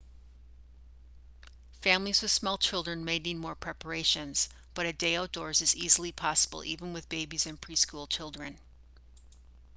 families 1.83 2.23
with 2.23 2.31
small 2.31 2.57
children 2.57 3.05
may 3.05 3.19
need 3.19 3.35
more 3.37 3.53
preparations 3.53 4.49
but 4.73 4.87
a 4.87 4.93
day 4.93 5.15
outdoors 5.15 5.61
is 5.61 5.75
easily 5.75 6.11
possible 6.11 6.63
even 6.63 6.91
with 6.91 7.07
babies 7.07 7.45
and 7.45 7.61
pre-school 7.61 8.07
children 8.07 8.57